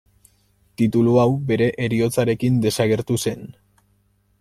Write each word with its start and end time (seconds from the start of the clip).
Titulu 0.81 1.13
hau 1.23 1.27
bere 1.51 1.69
heriotzarekin 1.85 2.61
desagertu 2.67 3.23
zen. 3.27 3.51